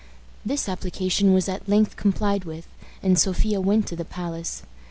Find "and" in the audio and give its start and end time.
3.03-3.19